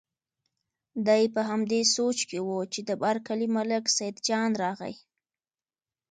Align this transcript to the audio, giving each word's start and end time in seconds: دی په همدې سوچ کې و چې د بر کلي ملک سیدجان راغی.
دی 1.07 1.23
په 1.33 1.41
همدې 1.49 1.81
سوچ 1.95 2.17
کې 2.29 2.39
و 2.43 2.49
چې 2.73 2.79
د 2.89 2.91
بر 3.01 3.15
کلي 3.27 3.47
ملک 3.55 3.85
سیدجان 3.97 4.49
راغی. 4.63 4.95